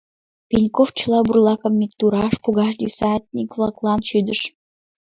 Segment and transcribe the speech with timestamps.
[0.49, 4.39] Пеньков чыла бурлакым иктураш погаш десятник-влаклан шӱдыш.